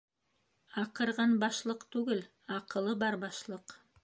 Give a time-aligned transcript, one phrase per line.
[0.83, 2.25] Аҡырған башлыҡ түгел,
[2.59, 3.79] аҡылы бар башлыҡ.